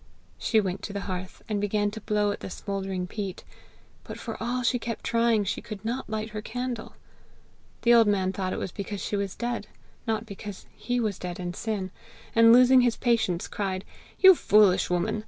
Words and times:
She 0.39 0.59
went 0.59 0.81
to 0.81 0.93
the 0.93 1.01
hearth, 1.01 1.43
and 1.47 1.61
began 1.61 1.91
to 1.91 2.01
blow 2.01 2.31
at 2.31 2.39
the 2.39 2.49
smouldering 2.49 3.05
peat; 3.05 3.43
but, 4.03 4.17
for 4.17 4.35
all 4.41 4.63
she 4.63 4.79
kept 4.79 5.03
trying, 5.03 5.43
she 5.43 5.61
could 5.61 5.85
not 5.85 6.09
light 6.09 6.31
her 6.31 6.41
candle. 6.41 6.95
The 7.83 7.93
old 7.93 8.07
man 8.07 8.33
thought 8.33 8.51
it 8.51 8.57
was 8.57 8.71
because 8.71 8.99
she 8.99 9.15
was 9.15 9.35
dead, 9.35 9.67
not 10.07 10.25
because 10.25 10.65
he 10.75 10.99
was 10.99 11.19
dead 11.19 11.39
in 11.39 11.53
sin, 11.53 11.91
and 12.33 12.51
losing 12.51 12.81
his 12.81 12.97
patience, 12.97 13.47
cried, 13.47 13.85
'You 14.19 14.33
foolish 14.33 14.89
woman! 14.89 15.19